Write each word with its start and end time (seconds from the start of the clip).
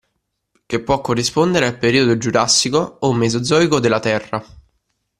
Che 0.65 0.79
può 0.81 0.99
corrispondere 0.99 1.67
al 1.67 1.77
periodo 1.77 2.17
giurasico 2.17 2.97
o 3.01 3.13
mesozoico 3.13 3.79
della 3.79 3.99
Terra. 3.99 4.43